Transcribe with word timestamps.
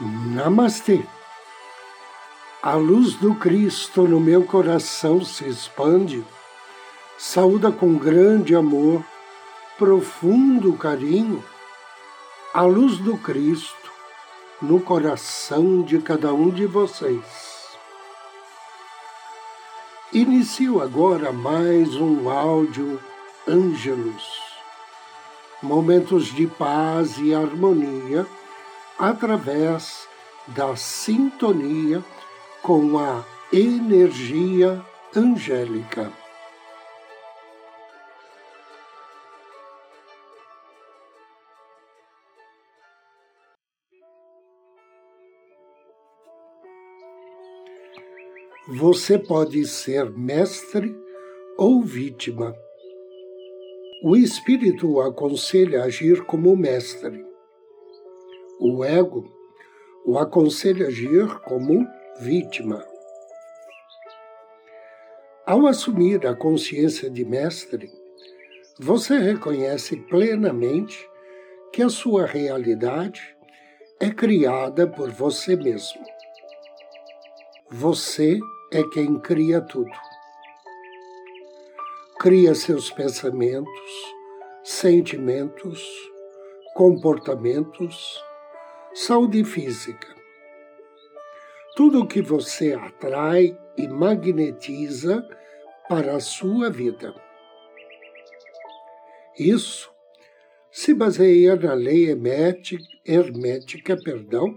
Namastê. 0.00 1.02
A 2.62 2.74
luz 2.74 3.14
do 3.14 3.34
Cristo 3.34 4.08
no 4.08 4.18
meu 4.18 4.42
coração 4.44 5.22
se 5.22 5.46
expande, 5.46 6.24
saúda 7.18 7.70
com 7.70 7.98
grande 7.98 8.54
amor, 8.54 9.04
profundo 9.76 10.72
carinho, 10.74 11.44
a 12.54 12.62
luz 12.62 12.98
do 12.98 13.18
Cristo 13.18 13.92
no 14.62 14.80
coração 14.80 15.82
de 15.82 15.98
cada 15.98 16.32
um 16.32 16.48
de 16.48 16.64
vocês. 16.64 17.52
Inicio 20.12 20.80
agora 20.80 21.32
mais 21.32 21.94
um 21.96 22.30
áudio 22.30 22.98
Ângelos, 23.46 24.24
momentos 25.62 26.26
de 26.26 26.46
paz 26.46 27.18
e 27.18 27.34
harmonia 27.34 28.26
através 28.98 30.08
da 30.48 30.76
sintonia 30.76 32.04
com 32.62 32.98
a 32.98 33.24
energia 33.52 34.84
angélica. 35.14 36.12
Você 48.68 49.18
pode 49.18 49.66
ser 49.66 50.08
mestre 50.10 50.96
ou 51.58 51.82
vítima. 51.82 52.54
O 54.04 54.16
espírito 54.16 55.00
aconselha 55.00 55.84
agir 55.84 56.24
como 56.24 56.56
mestre 56.56 57.31
o 58.64 58.84
ego 58.84 59.24
o 60.06 60.16
aconselha 60.18 60.86
a 60.86 60.88
agir 60.88 61.40
como 61.40 61.84
vítima. 62.20 62.86
Ao 65.44 65.66
assumir 65.66 66.24
a 66.26 66.34
consciência 66.34 67.10
de 67.10 67.24
mestre, 67.24 67.90
você 68.78 69.18
reconhece 69.18 69.96
plenamente 69.96 71.08
que 71.72 71.82
a 71.82 71.88
sua 71.88 72.24
realidade 72.24 73.36
é 73.98 74.10
criada 74.10 74.86
por 74.86 75.10
você 75.10 75.56
mesmo. 75.56 76.00
Você 77.68 78.38
é 78.72 78.82
quem 78.92 79.18
cria 79.18 79.60
tudo. 79.60 79.90
Cria 82.20 82.54
seus 82.54 82.90
pensamentos, 82.90 83.90
sentimentos, 84.62 85.84
comportamentos, 86.74 88.22
Saúde 88.94 89.42
física. 89.42 90.14
Tudo 91.74 92.00
o 92.00 92.06
que 92.06 92.20
você 92.20 92.74
atrai 92.74 93.58
e 93.74 93.88
magnetiza 93.88 95.26
para 95.88 96.16
a 96.16 96.20
sua 96.20 96.68
vida. 96.68 97.14
Isso 99.38 99.90
se 100.70 100.92
baseia 100.92 101.56
na 101.56 101.72
lei 101.72 102.10
hermética, 102.10 103.96
perdão, 103.96 104.54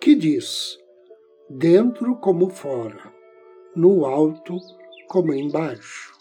que 0.00 0.16
diz: 0.16 0.76
dentro 1.48 2.16
como 2.16 2.50
fora, 2.50 3.14
no 3.76 4.04
alto 4.04 4.58
como 5.06 5.32
embaixo. 5.32 6.12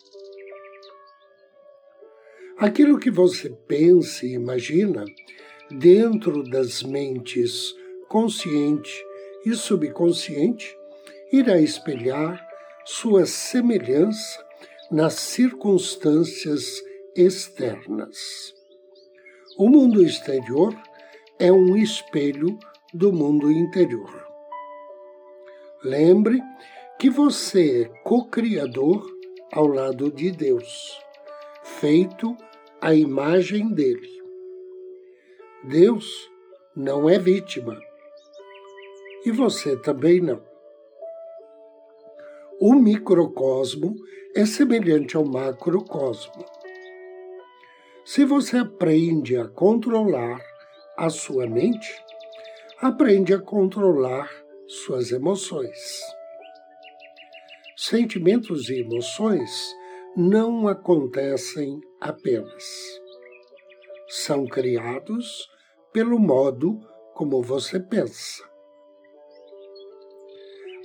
Aquilo 2.59 2.99
que 2.99 3.09
você 3.09 3.49
pensa 3.49 4.23
e 4.23 4.33
imagina 4.33 5.03
dentro 5.71 6.43
das 6.43 6.83
mentes 6.83 7.73
consciente 8.07 8.93
e 9.45 9.53
subconsciente, 9.53 10.77
irá 11.31 11.59
espelhar 11.59 12.45
sua 12.85 13.25
semelhança 13.25 14.45
nas 14.91 15.15
circunstâncias 15.15 16.81
externas. 17.15 18.53
O 19.57 19.69
mundo 19.69 20.03
exterior 20.03 20.75
é 21.39 21.51
um 21.51 21.75
espelho 21.75 22.57
do 22.93 23.11
mundo 23.11 23.51
interior. 23.51 24.25
Lembre 25.83 26.41
que 26.99 27.09
você 27.09 27.83
é 27.83 27.85
co-criador 28.03 29.05
ao 29.51 29.67
lado 29.67 30.11
de 30.11 30.31
Deus, 30.31 30.99
feito 31.63 32.35
à 32.81 32.93
imagem 32.93 33.69
dele. 33.73 34.24
Deus 35.67 36.29
não 36.75 37.09
é 37.09 37.17
vítima. 37.17 37.79
E 39.25 39.31
você 39.31 39.75
também 39.75 40.21
não. 40.21 40.43
O 42.61 42.75
microcosmo 42.75 43.95
é 44.35 44.45
semelhante 44.45 45.17
ao 45.17 45.25
macrocosmo. 45.25 46.45
Se 48.05 48.23
você 48.23 48.57
aprende 48.57 49.35
a 49.35 49.47
controlar 49.47 50.39
a 50.95 51.09
sua 51.09 51.47
mente, 51.47 51.91
aprende 52.79 53.33
a 53.33 53.39
controlar 53.39 54.29
suas 54.67 55.11
emoções. 55.11 55.99
Sentimentos 57.75 58.69
e 58.69 58.81
emoções 58.81 59.73
não 60.15 60.67
acontecem 60.67 61.81
apenas. 61.99 62.63
São 64.07 64.45
criados 64.45 65.54
pelo 65.95 66.19
modo 66.19 66.77
como 67.13 67.41
você 67.41 67.79
pensa. 67.79 68.43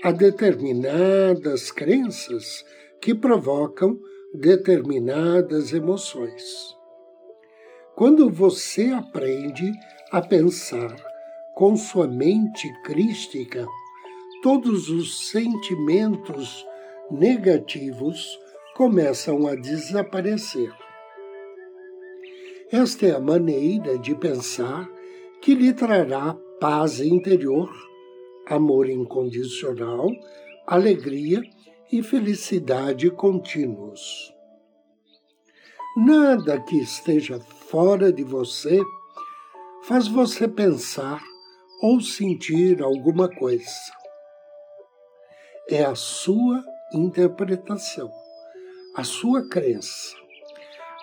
Há 0.05 0.13
determinadas 0.13 1.73
crenças 1.73 2.65
que 3.01 3.13
provocam 3.13 3.99
determinadas 4.33 5.73
emoções. 5.73 6.45
Quando 7.97 8.31
você 8.31 8.91
aprende 8.91 9.73
a 10.13 10.23
pensar 10.23 10.95
com 11.57 11.75
sua 11.77 12.07
mente 12.07 12.73
crística, 12.85 13.67
todos 14.45 14.89
os 14.91 15.29
sentimentos 15.29 16.65
negativos 17.11 18.39
começam 18.77 19.49
a 19.49 19.57
desaparecer. 19.57 20.73
Esta 22.71 23.07
é 23.07 23.11
a 23.17 23.19
maneira 23.19 23.99
de 23.99 24.15
pensar 24.15 24.89
que 25.41 25.55
lhe 25.55 25.73
trará 25.73 26.37
paz 26.61 27.01
interior, 27.01 27.71
amor 28.47 28.89
incondicional, 28.89 30.11
alegria 30.67 31.43
e 31.91 32.03
felicidade 32.03 33.11
contínuos. 33.11 34.35
Nada 35.97 36.61
que 36.61 36.77
esteja 36.77 37.41
fora 37.41 38.13
de 38.13 38.23
você 38.23 38.81
faz 39.83 40.07
você 40.07 40.47
pensar 40.47 41.23
ou 41.83 42.01
sentir 42.01 42.83
alguma 42.83 43.29
coisa. 43.29 43.93
É 45.69 45.85
a 45.85 45.95
sua 45.95 46.63
interpretação, 46.93 48.11
a 48.95 49.05
sua 49.05 49.49
crença, 49.49 50.15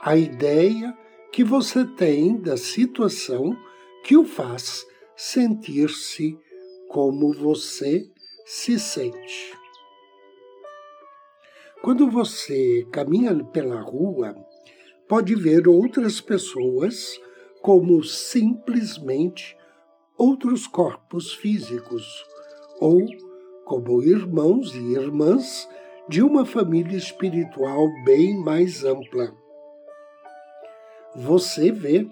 a 0.02 0.16
ideia 0.16 0.96
que 1.32 1.44
você 1.44 1.86
tem 1.86 2.40
da 2.40 2.56
situação 2.56 3.58
que 4.08 4.16
o 4.16 4.24
faz 4.24 4.88
sentir-se 5.18 6.40
como 6.88 7.34
você 7.34 8.10
se 8.46 8.80
sente. 8.80 9.54
Quando 11.82 12.10
você 12.10 12.88
caminha 12.90 13.36
pela 13.52 13.82
rua, 13.82 14.34
pode 15.10 15.36
ver 15.36 15.68
outras 15.68 16.22
pessoas 16.22 17.20
como 17.62 18.02
simplesmente 18.02 19.58
outros 20.18 20.68
corpos 20.68 21.34
físicos 21.34 22.26
ou 22.80 23.06
como 23.66 24.02
irmãos 24.02 24.74
e 24.74 24.94
irmãs 24.94 25.68
de 26.08 26.24
uma 26.24 26.46
família 26.46 26.96
espiritual 26.96 27.86
bem 28.06 28.38
mais 28.38 28.86
ampla. 28.86 29.36
Você 31.14 31.74
vê 31.74 32.08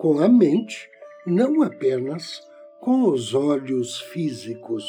com 0.00 0.18
a 0.18 0.28
mente 0.28 0.95
não 1.26 1.62
apenas 1.62 2.40
com 2.80 3.02
os 3.10 3.34
olhos 3.34 4.00
físicos. 4.00 4.84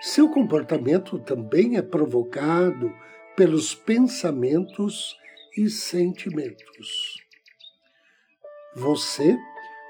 Seu 0.00 0.28
comportamento 0.28 1.18
também 1.18 1.76
é 1.76 1.82
provocado 1.82 2.92
pelos 3.36 3.74
pensamentos 3.74 5.16
e 5.58 5.68
sentimentos. 5.68 7.16
Você 8.76 9.36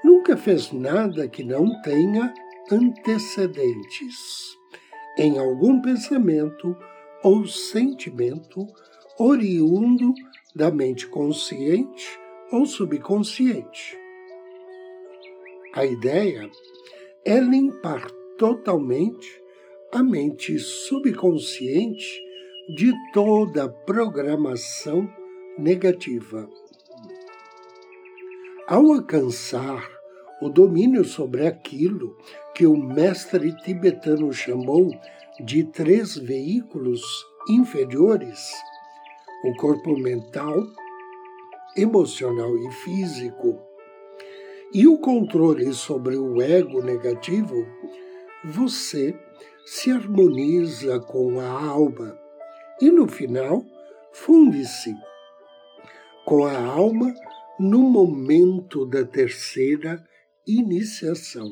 nunca 0.03 0.35
fez 0.35 0.71
nada 0.71 1.27
que 1.27 1.43
não 1.43 1.81
tenha 1.81 2.33
antecedentes 2.71 4.15
em 5.17 5.37
algum 5.37 5.81
pensamento 5.81 6.75
ou 7.23 7.45
sentimento 7.45 8.65
oriundo 9.19 10.13
da 10.55 10.71
mente 10.71 11.07
consciente 11.07 12.19
ou 12.51 12.65
subconsciente. 12.65 14.06
A 15.77 15.85
ideia 15.85 16.49
é 17.23 17.39
limpar 17.39 18.09
totalmente 18.35 19.29
a 19.93 20.01
mente 20.01 20.57
subconsciente 20.57 22.19
de 22.75 22.91
toda 23.13 23.69
programação 23.69 25.07
negativa. 25.55 26.49
Ao 28.67 28.91
alcançar 28.91 29.87
o 30.41 30.49
domínio 30.49 31.05
sobre 31.05 31.45
aquilo 31.45 32.17
que 32.55 32.65
o 32.65 32.75
mestre 32.75 33.55
tibetano 33.57 34.33
chamou 34.33 34.89
de 35.39 35.63
três 35.63 36.17
veículos 36.17 37.03
inferiores, 37.47 38.51
o 39.45 39.55
corpo 39.57 39.95
mental, 39.95 40.55
emocional 41.75 42.57
e 42.57 42.71
físico, 42.71 43.66
e 44.73 44.87
o 44.87 44.97
controle 44.97 45.73
sobre 45.73 46.17
o 46.17 46.41
ego 46.41 46.83
negativo, 46.83 47.65
você 48.43 49.17
se 49.65 49.91
harmoniza 49.91 50.99
com 50.99 51.39
a 51.39 51.49
alma 51.49 52.17
e, 52.81 52.89
no 52.89 53.07
final, 53.07 53.65
funde-se 54.11 54.93
com 56.25 56.45
a 56.45 56.57
alma 56.57 57.13
no 57.59 57.79
momento 57.79 58.85
da 58.85 59.03
terceira 59.03 60.05
iniciação. 60.45 61.49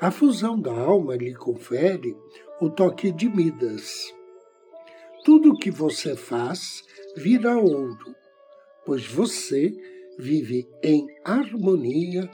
A 0.00 0.10
fusão 0.10 0.60
da 0.60 0.72
alma 0.72 1.16
lhe 1.16 1.34
confere 1.34 2.16
o 2.60 2.68
toque 2.68 3.10
de 3.12 3.28
Midas. 3.28 4.12
Tudo 5.24 5.50
o 5.50 5.56
que 5.56 5.70
você 5.70 6.16
faz 6.16 6.82
vira 7.16 7.56
ouro, 7.56 8.14
pois 8.84 9.06
você 9.06 9.72
vive 10.18 10.68
em 10.82 11.06
harmonia 11.24 12.28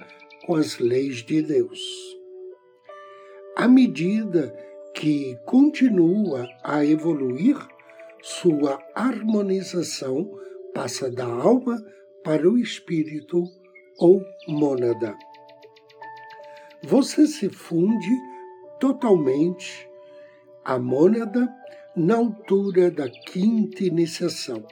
com 0.46 0.54
as 0.54 0.78
leis 0.78 1.16
de 1.16 1.42
Deus. 1.42 1.80
À 3.56 3.66
medida 3.66 4.54
que 4.94 5.36
continua 5.44 6.48
a 6.62 6.84
evoluir, 6.84 7.56
sua 8.22 8.78
harmonização 8.94 10.30
passa 10.74 11.10
da 11.10 11.26
alma 11.26 11.84
para 12.24 12.48
o 12.48 12.58
espírito 12.58 13.44
ou 13.98 14.24
mônada. 14.46 15.16
Você 16.82 17.26
se 17.26 17.48
funde 17.48 18.10
totalmente 18.78 19.88
a 20.64 20.78
mônada 20.78 21.48
na 21.96 22.16
altura 22.16 22.90
da 22.90 23.08
quinta 23.08 23.82
iniciação, 23.82 24.64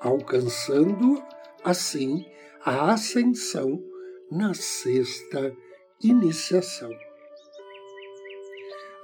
alcançando 0.00 1.22
assim 1.64 2.26
a 2.64 2.92
ascensão 2.92 3.82
na 4.30 4.52
sexta 4.54 5.54
iniciação. 6.02 6.90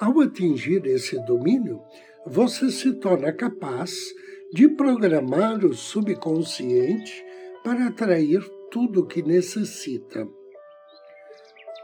Ao 0.01 0.21
atingir 0.21 0.85
esse 0.87 1.19
domínio, 1.25 1.81
você 2.27 2.71
se 2.71 2.93
torna 2.95 3.33
capaz 3.33 3.93
de 4.53 4.69
programar 4.69 5.65
o 5.65 5.73
subconsciente 5.73 7.25
para 7.63 7.87
atrair 7.87 8.43
tudo 8.71 9.01
o 9.01 9.07
que 9.07 9.23
necessita. 9.23 10.29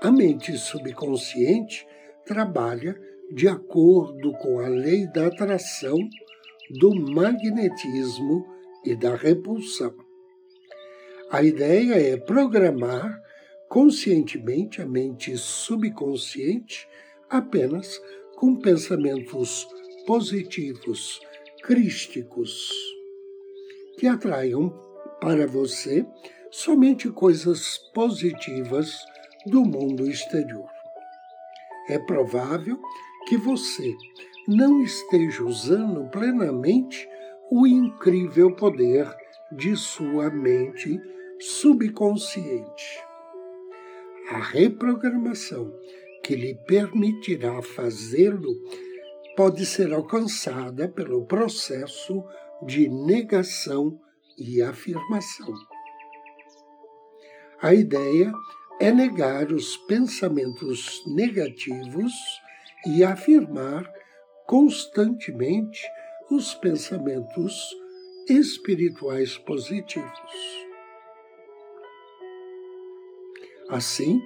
A 0.02 0.11
mente 0.11 0.56
subconsciente 0.58 1.87
trabalha 2.25 2.99
de 3.32 3.49
acordo 3.49 4.32
com 4.38 4.61
a 4.61 4.69
lei 4.69 5.06
da 5.12 5.26
atração, 5.26 5.96
do 6.78 6.94
magnetismo 6.94 8.44
e 8.84 8.96
da 8.96 9.14
repulsão. 9.14 10.10
A 11.32 11.44
ideia 11.44 11.94
é 11.94 12.17
programar 12.17 13.23
conscientemente 13.69 14.82
a 14.82 14.87
mente 14.87 15.38
subconsciente 15.38 16.88
apenas 17.29 18.03
com 18.35 18.56
pensamentos 18.56 19.69
positivos, 20.09 21.21
crísticos, 21.62 22.69
que 23.97 24.09
atraiam 24.09 24.71
para 25.21 25.47
você 25.47 26.05
somente 26.50 27.09
coisas 27.11 27.79
positivas 27.94 28.99
do 29.47 29.65
mundo 29.65 30.11
exterior. 30.11 30.69
É 31.88 31.97
provável 32.00 32.76
que 33.29 33.37
você 33.37 33.94
não 34.49 34.83
esteja 34.83 35.44
usando 35.44 36.11
plenamente 36.11 37.09
o 37.53 37.69
incrível 37.69 38.53
poder 38.56 39.09
de 39.53 39.76
sua 39.76 40.29
mente 40.29 41.00
subconsciente. 41.40 43.02
A 44.31 44.38
reprogramação 44.38 45.75
que 46.22 46.37
lhe 46.37 46.54
permitirá 46.66 47.62
fazê-lo 47.62 48.54
pode 49.34 49.64
ser 49.64 49.92
alcançada 49.94 50.87
pelo 50.87 51.25
processo 51.25 52.22
de 52.62 52.88
negação 52.88 53.98
e 54.37 54.60
afirmação. 54.60 55.54
A 57.62 57.72
ideia 57.72 58.32
é 58.78 58.92
negar 58.92 59.50
os 59.50 59.78
pensamentos 59.78 61.02
negativos 61.06 62.12
e 62.87 63.02
afirmar 63.02 63.90
constantemente 64.46 65.81
os 66.31 66.54
pensamentos 66.54 67.75
espirituais 68.28 69.38
positivos. 69.38 70.69
Assim, 73.70 74.20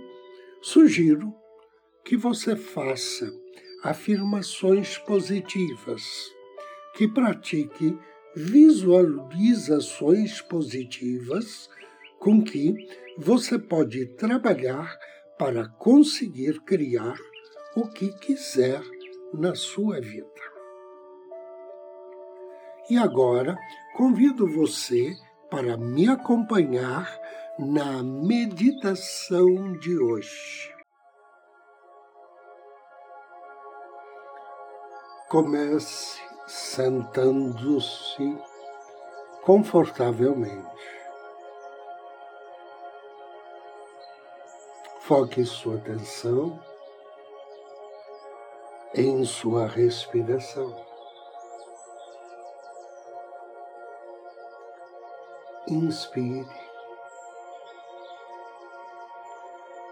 sugiro 0.62 1.35
que 2.02 2.17
você 2.17 2.56
faça 2.56 3.31
afirmações 3.82 4.96
positivas, 4.96 6.02
que 6.94 7.06
pratique 7.06 7.94
visualizações 8.35 10.40
positivas 10.40 11.69
com 12.19 12.42
que 12.42 12.75
você 13.19 13.59
pode 13.59 14.07
trabalhar 14.16 14.99
para 15.38 15.69
conseguir 15.69 16.61
criar 16.61 17.19
o 17.76 17.87
que 17.88 18.09
quiser 18.21 18.80
na 19.35 19.54
sua 19.54 20.00
vida. 20.00 20.25
E 22.88 22.97
agora 22.97 23.59
convido 23.95 24.49
você 24.49 25.14
para 25.50 25.76
me 25.76 26.09
acompanhar 26.09 27.07
na 27.58 28.02
meditação 28.02 29.75
de 29.78 29.96
hoje. 29.96 30.75
Comece 35.28 36.20
sentando-se 36.49 38.38
confortavelmente. 39.42 41.04
Foque 45.00 45.44
sua 45.44 45.76
atenção 45.76 46.61
em 48.94 49.25
sua 49.25 49.66
respiração. 49.68 50.75
Inspire 55.68 56.63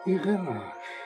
e 0.06 0.14
relaxe. 0.16 1.02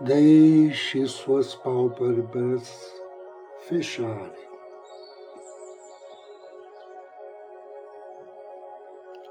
Deixe 0.00 1.06
suas 1.06 1.54
pálpebras 1.56 3.02
fecharem. 3.62 4.48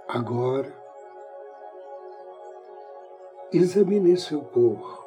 Agora, 0.07 0.73
examine 3.51 4.17
seu 4.17 4.41
corpo. 4.41 5.06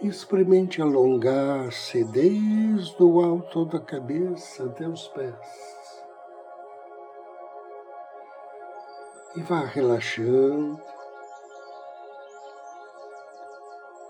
Experimente 0.00 0.82
alongar-se 0.82 2.04
desde 2.04 3.02
o 3.02 3.20
alto 3.20 3.64
da 3.64 3.80
cabeça 3.80 4.64
até 4.64 4.86
os 4.86 5.08
pés. 5.08 5.34
E 9.36 9.42
vá 9.42 9.60
relaxando 9.60 10.80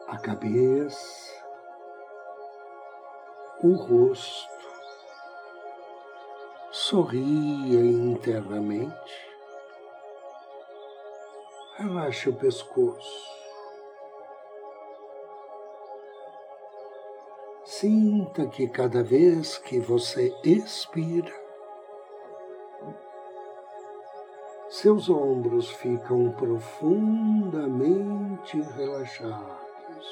a 0.09 0.19
cabeça, 0.19 1.33
o 3.63 3.75
rosto. 3.75 4.55
Sorria 6.71 7.81
internamente. 7.81 9.35
Relaxe 11.77 12.29
o 12.29 12.35
pescoço. 12.35 13.44
Sinta 17.85 18.47
que 18.47 18.67
cada 18.67 19.03
vez 19.03 19.59
que 19.59 19.79
você 19.79 20.35
expira, 20.43 21.31
seus 24.71 25.11
ombros 25.11 25.69
ficam 25.69 26.33
profundamente 26.33 28.59
relaxados. 28.75 30.09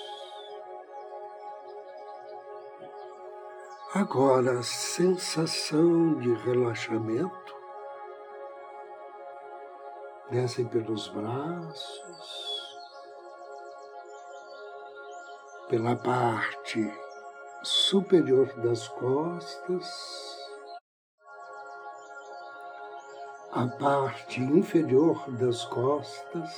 Agora 3.94 4.58
a 4.58 4.62
sensação 4.62 6.16
de 6.16 6.34
relaxamento 6.44 7.56
desce 10.30 10.62
pelos 10.66 11.08
braços, 11.08 12.76
pela 15.70 15.96
parte 15.96 16.92
superior 17.62 18.52
das 18.60 18.88
costas, 18.88 19.86
a 23.52 23.66
parte 23.78 24.40
inferior 24.40 25.30
das 25.32 25.64
costas 25.66 26.50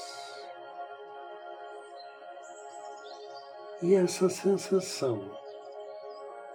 e 3.83 3.95
essa 3.95 4.31
sensação 4.31 5.31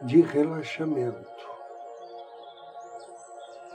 de 0.01 0.21
relaxamento. 0.21 1.29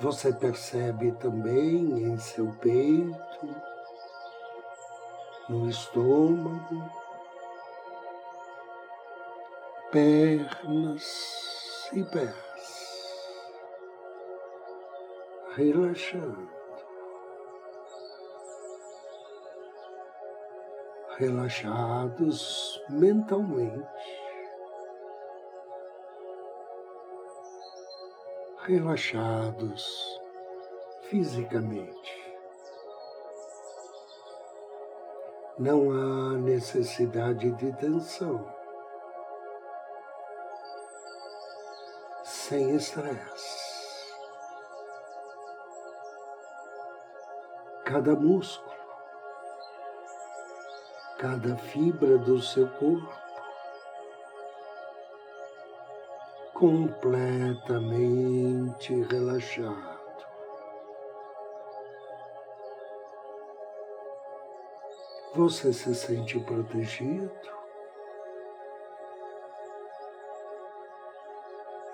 Você 0.00 0.32
percebe 0.32 1.12
também 1.12 2.02
em 2.02 2.18
seu 2.18 2.50
peito, 2.60 3.56
no 5.48 5.68
estômago, 5.68 7.03
pernas 9.94 11.88
e 11.92 12.02
pés, 12.02 12.34
relaxando, 15.54 16.50
relaxados 21.16 22.82
mentalmente. 22.90 23.86
relaxados 28.66 30.18
fisicamente. 31.02 32.34
Não 35.58 35.90
há 35.90 36.38
necessidade 36.38 37.50
de 37.52 37.76
tensão, 37.76 38.50
sem 42.48 42.76
estresse. 42.76 43.64
Cada 47.86 48.14
músculo, 48.14 48.76
cada 51.18 51.56
fibra 51.56 52.18
do 52.18 52.42
seu 52.42 52.68
corpo 52.68 53.24
completamente 56.52 58.94
relaxado. 59.04 59.94
Você 65.34 65.72
se 65.72 65.94
sente 65.94 66.38
protegido 66.40 67.63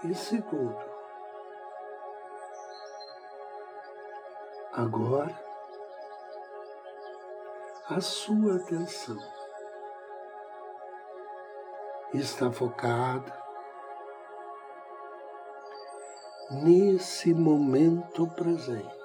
e 0.05 0.15
seguro. 0.15 0.91
Agora, 4.73 5.39
a 7.89 8.01
sua 8.01 8.57
atenção 8.57 9.19
está 12.15 12.51
focada 12.51 13.39
nesse 16.51 17.35
momento 17.35 18.27
presente. 18.29 19.01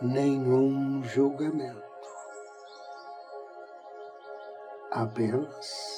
Nenhum 0.00 1.02
julgamento, 1.02 1.82
apenas 4.92 5.97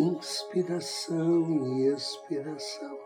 inspiração 0.00 1.66
e 1.78 1.88
expiração. 1.88 2.98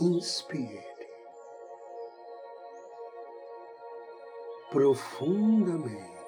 Inspire 0.00 0.88
profundamente. 4.70 6.18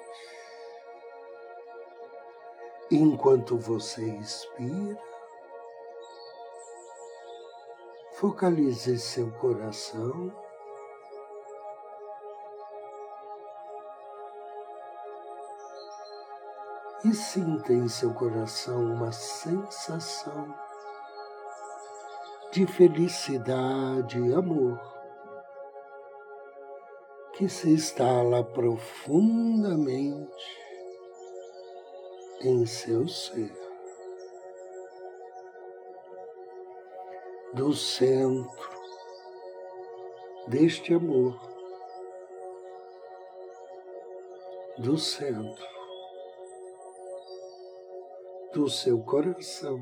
Enquanto 2.91 3.57
você 3.57 4.03
expira, 4.17 5.01
focalize 8.11 8.99
seu 8.99 9.31
coração. 9.31 10.40
E 17.03 17.15
sinta 17.15 17.73
em 17.73 17.87
seu 17.87 18.13
coração 18.13 18.93
uma 18.93 19.11
sensação 19.11 20.53
de 22.51 22.67
felicidade 22.67 24.19
e 24.19 24.33
amor 24.33 24.79
que 27.33 27.49
se 27.49 27.71
instala 27.71 28.43
profundamente 28.43 29.81
em 32.41 32.67
seu 32.67 33.07
ser. 33.07 33.51
Do 37.55 37.73
centro 37.73 38.69
deste 40.47 40.93
amor, 40.93 41.35
do 44.77 44.99
centro 44.99 45.80
do 48.61 48.69
seu 48.69 49.01
coração. 49.01 49.81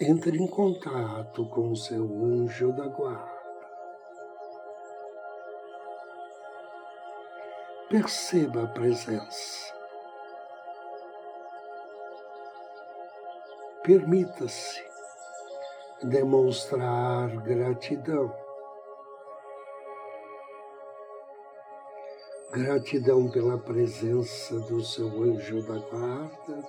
Entre 0.00 0.38
em 0.38 0.46
contato 0.46 1.46
com 1.50 1.72
o 1.72 1.76
seu 1.76 2.02
anjo 2.24 2.72
da 2.72 2.86
guarda. 2.86 3.36
Perceba 7.90 8.64
a 8.64 8.68
presença. 8.68 9.74
Permita-se 13.82 14.82
demonstrar 16.04 17.28
gratidão. 17.42 18.45
Gratidão 22.52 23.28
pela 23.28 23.58
presença 23.58 24.58
do 24.60 24.82
seu 24.82 25.08
anjo 25.22 25.62
da 25.66 25.78
guarda. 25.78 26.64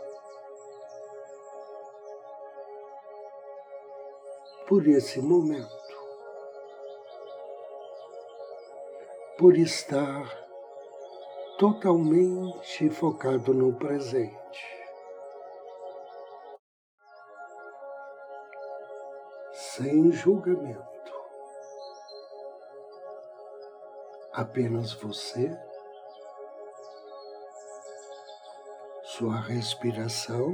Por 4.67 4.87
esse 4.87 5.21
momento. 5.21 5.69
Por 9.37 9.55
estar 9.55 10.47
totalmente 11.59 12.89
focado 12.89 13.53
no 13.53 13.73
presente. 13.73 14.35
Sem 19.53 20.11
julgamento. 20.11 20.96
Apenas 24.37 24.93
você, 24.93 25.49
sua 29.03 29.35
respiração, 29.39 30.53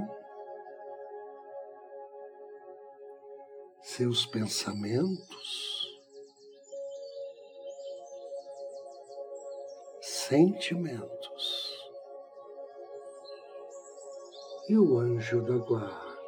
seus 3.82 4.26
pensamentos, 4.26 6.02
sentimentos. 10.00 11.78
E 14.70 14.78
o 14.78 14.98
anjo 14.98 15.42
da 15.42 15.58
guarda. 15.58 16.24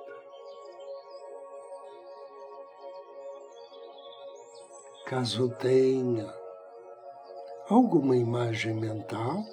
Caso 5.06 5.56
tenha 5.56 6.45
alguma 7.70 8.16
imagem 8.16 8.76
mental, 8.76 9.44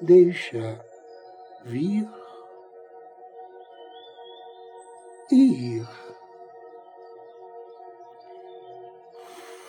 deixa 0.00 0.84
vir 1.64 2.08
e 5.30 5.78
ir. 5.78 5.88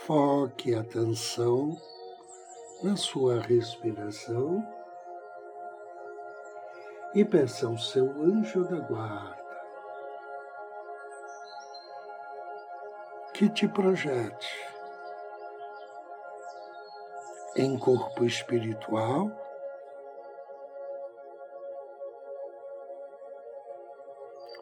Foque 0.06 0.74
a 0.74 0.82
atenção 0.82 1.78
na 2.82 2.96
sua 2.96 3.40
respiração 3.40 4.66
e 7.14 7.24
peça 7.24 7.68
ao 7.68 7.78
seu 7.78 8.06
anjo 8.22 8.64
da 8.66 8.80
guarda 8.80 9.40
que 13.34 13.50
te 13.50 13.68
projete 13.68 14.79
em 17.60 17.78
corpo 17.78 18.24
espiritual 18.24 19.30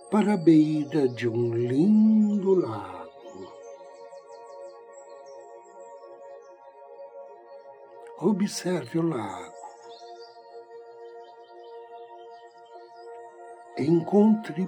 para 0.10 0.34
a 0.34 0.38
beira 0.38 1.08
de 1.08 1.30
um 1.30 1.54
lindo 1.54 2.56
lago. 2.56 3.54
Observe 8.20 8.98
o 8.98 9.08
lago. 9.08 9.54
Encontre 13.78 14.68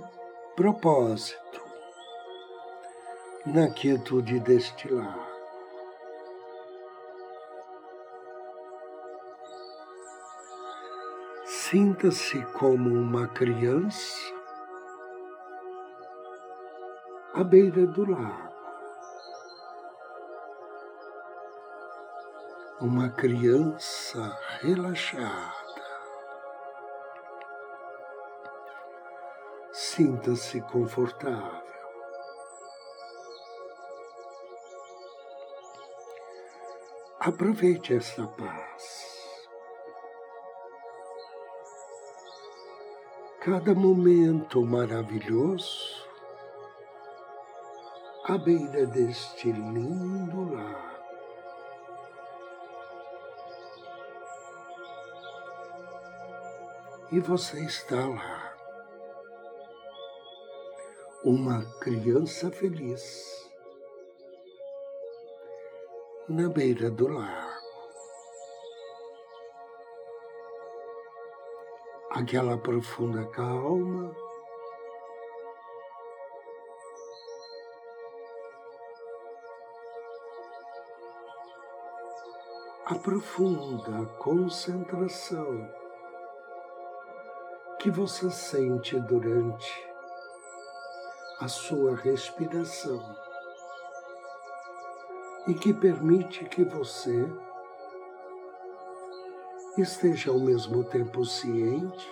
propósito 0.55 1.63
na 3.47 3.71
quietude 3.71 4.39
deste 4.39 4.87
lago. 4.87 5.28
Sinta-se 11.69 12.43
como 12.53 12.89
uma 12.99 13.27
criança 13.27 14.33
à 17.35 17.43
beira 17.43 17.85
do 17.85 18.09
lago. 18.09 18.55
Uma 22.81 23.11
criança 23.11 24.35
relaxada. 24.61 25.53
Sinta-se 29.71 30.61
confortável. 30.61 31.69
Aproveite 37.19 37.93
esta 37.93 38.25
paz. 38.25 39.08
Cada 43.41 43.73
momento 43.73 44.61
maravilhoso 44.65 46.05
à 48.25 48.37
beira 48.37 48.85
deste 48.85 49.49
lindo 49.49 50.53
lago. 50.53 50.99
E 57.13 57.21
você 57.21 57.63
está 57.63 58.05
lá, 58.07 58.53
uma 61.23 61.63
criança 61.79 62.51
feliz, 62.51 63.49
na 66.27 66.49
beira 66.49 66.91
do 66.91 67.07
lago. 67.07 67.48
Aquela 72.19 72.57
profunda 72.57 73.25
calma. 73.27 74.13
A 82.87 82.95
profunda 82.95 84.05
concentração 84.17 85.65
que 87.79 87.89
você 87.89 88.29
sente 88.29 88.99
durante 88.99 89.89
a 91.39 91.47
sua 91.47 91.95
respiração 91.95 93.15
e 95.47 95.53
que 95.53 95.73
permite 95.73 96.43
que 96.43 96.65
você 96.65 97.31
esteja 99.81 100.31
ao 100.31 100.39
mesmo 100.39 100.83
tempo 100.83 101.25
ciente 101.25 102.09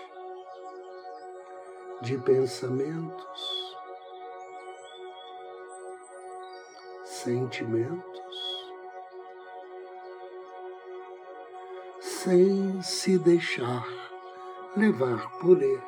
de 2.01 2.17
pensamentos, 2.19 3.75
sentimentos 7.03 8.17
sem 11.99 12.82
se 12.82 13.17
deixar 13.17 13.86
levar 14.75 15.30
por 15.39 15.62
eles. 15.62 15.84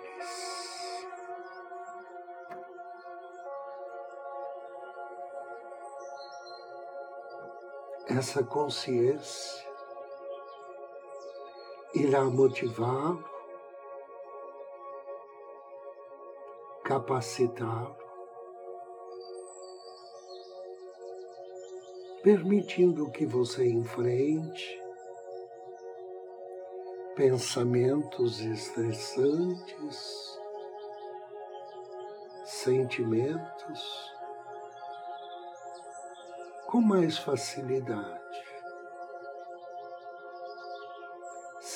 Essa 8.08 8.44
consciência 8.44 9.69
irá 11.94 12.24
motivá-lo, 12.26 13.24
capacitá-lo, 16.84 17.96
permitindo 22.24 23.10
que 23.12 23.26
você 23.26 23.68
enfrente 23.68 24.80
pensamentos 27.16 28.40
estressantes, 28.40 30.40
sentimentos 32.46 34.14
com 36.66 36.80
mais 36.80 37.18
facilidade, 37.18 38.49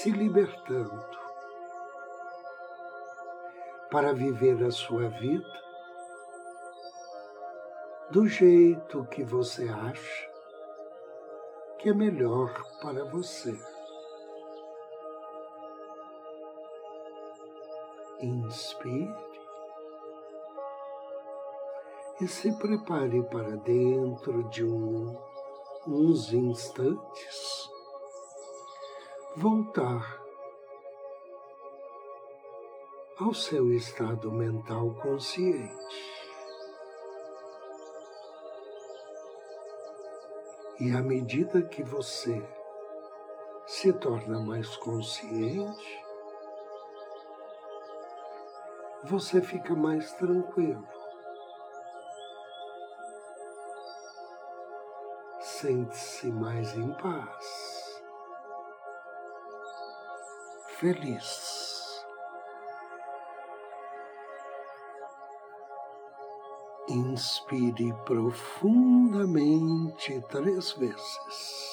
se 0.04 0.12
libertando 0.12 1.02
para 3.90 4.12
viver 4.12 4.62
a 4.66 4.70
sua 4.70 5.08
vida 5.08 5.64
do 8.12 8.28
jeito 8.28 9.06
que 9.06 9.24
você 9.24 9.64
acha 9.70 10.30
que 11.80 11.88
é 11.88 11.94
melhor 11.94 12.52
para 12.82 13.06
você. 13.06 13.58
inspire 18.20 19.14
e 22.20 22.28
se 22.28 22.52
prepare 22.58 23.22
para 23.24 23.56
dentro 23.58 24.50
de 24.50 24.66
um, 24.66 25.18
uns 25.88 26.32
instantes 26.34 27.73
voltar 29.36 30.22
ao 33.20 33.34
seu 33.34 33.74
estado 33.74 34.32
mental 34.32 34.94
consciente. 34.96 36.14
E 40.80 40.92
à 40.92 41.02
medida 41.02 41.64
que 41.64 41.82
você 41.84 42.44
se 43.66 43.92
torna 43.94 44.40
mais 44.40 44.76
consciente, 44.78 46.04
você 49.04 49.42
fica 49.42 49.76
mais 49.76 50.12
tranquilo. 50.14 50.88
Sente-se 55.40 56.28
mais 56.32 56.76
em 56.76 56.94
paz, 56.96 57.73
feliz. 60.84 62.04
Inspire 66.90 67.94
profundamente 68.06 70.22
três 70.30 70.74
vezes. 70.74 71.72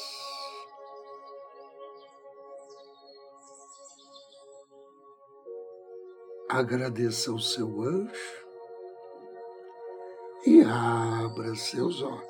agradeça 6.48 7.30
ao 7.30 7.38
seu 7.38 7.80
anjo 7.80 8.46
e 10.44 10.62
abra 10.62 11.54
seus 11.54 12.02
olhos. 12.02 12.29